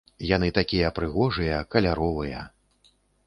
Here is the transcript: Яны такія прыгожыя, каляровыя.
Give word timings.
Яны 0.27 0.47
такія 0.59 0.91
прыгожыя, 0.99 1.59
каляровыя. 1.75 2.39